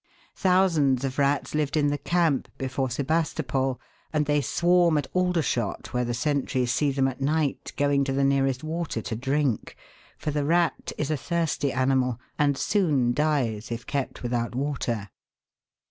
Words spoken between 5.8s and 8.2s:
where the sentries see them at night going to